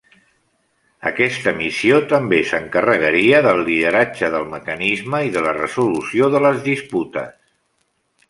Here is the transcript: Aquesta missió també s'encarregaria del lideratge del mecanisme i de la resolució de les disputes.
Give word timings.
Aquesta 1.09 1.51
missió 1.57 1.99
també 2.13 2.39
s'encarregaria 2.51 3.41
del 3.47 3.61
lideratge 3.67 4.31
del 4.37 4.49
mecanisme 4.55 5.21
i 5.27 5.31
de 5.37 5.43
la 5.49 5.55
resolució 5.61 6.31
de 6.37 6.41
les 6.47 6.65
disputes. 6.71 7.37